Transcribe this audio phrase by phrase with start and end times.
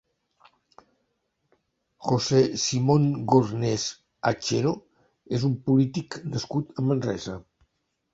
[2.07, 3.83] José Simón Gornés
[4.29, 4.71] Hachero
[5.39, 7.37] és un polític nascut a Manresa.